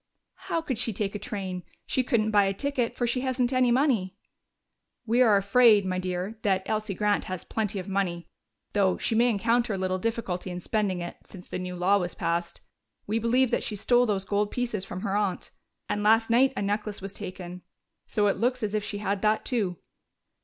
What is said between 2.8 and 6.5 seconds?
for she hasn't any money." "We are afraid, my dear,